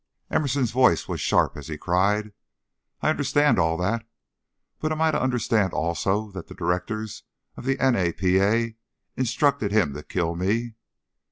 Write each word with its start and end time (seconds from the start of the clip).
Emerson's 0.31 0.71
voice 0.71 1.07
was 1.07 1.21
sharp 1.21 1.55
as 1.55 1.67
he 1.67 1.77
cried: 1.77 2.33
"I 3.03 3.11
understand 3.11 3.59
all 3.59 3.77
that; 3.77 4.03
but 4.79 4.91
am 4.91 4.99
I 4.99 5.11
to 5.11 5.21
understand 5.21 5.73
also 5.73 6.31
that 6.31 6.47
the 6.47 6.55
directors 6.55 7.21
of 7.55 7.65
the 7.65 7.79
N. 7.79 7.95
A. 7.95 8.11
P. 8.11 8.39
A. 8.41 8.75
instructed 9.15 9.71
him 9.71 9.93
to 9.93 10.01
kill 10.01 10.33
me?" 10.35 10.73